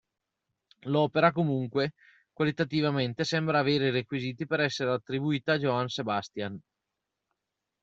L'opera, 0.87 1.31
comunque, 1.31 1.93
qualitativamente 2.33 3.23
sembra 3.23 3.59
avere 3.59 3.89
i 3.89 3.91
requisiti 3.91 4.47
per 4.47 4.61
essere 4.61 4.89
attribuita 4.91 5.53
a 5.53 5.57
Johann 5.59 5.85
Sebastian. 5.85 6.59